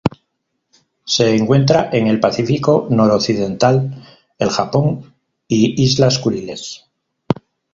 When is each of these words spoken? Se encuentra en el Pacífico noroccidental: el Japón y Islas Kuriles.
Se 1.05 1.35
encuentra 1.35 1.91
en 1.93 2.07
el 2.07 2.19
Pacífico 2.19 2.87
noroccidental: 2.89 4.03
el 4.39 4.49
Japón 4.49 5.13
y 5.47 5.79
Islas 5.83 6.17
Kuriles. 6.17 6.87